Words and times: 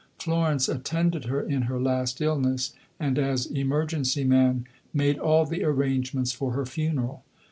Florence 0.17 0.67
attended 0.67 1.25
her 1.25 1.39
in 1.43 1.61
her 1.69 1.79
last 1.79 2.21
illness, 2.21 2.73
and 2.99 3.19
as 3.19 3.45
emergency 3.45 4.23
man 4.23 4.65
made 4.95 5.19
all 5.19 5.45
the 5.45 5.63
arrangements 5.63 6.31
for 6.31 6.53
her 6.53 6.65
funeral. 6.65 7.23